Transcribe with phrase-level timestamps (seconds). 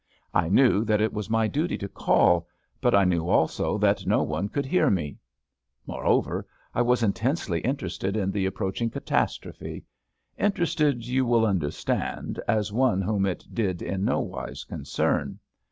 [0.33, 2.47] I knew that it was my duty to call,
[2.81, 5.19] but I knew also that no one could hear me.
[5.85, 9.83] More over, I was intensely interested in the approach ing catastrophe;
[10.39, 15.37] interested, you will understand, as one whom it did in no wise concern.